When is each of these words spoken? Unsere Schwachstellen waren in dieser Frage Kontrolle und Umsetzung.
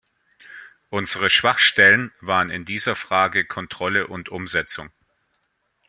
Unsere 0.89 1.29
Schwachstellen 1.29 2.11
waren 2.21 2.49
in 2.49 2.65
dieser 2.65 2.95
Frage 2.95 3.45
Kontrolle 3.45 4.07
und 4.07 4.29
Umsetzung. 4.29 4.89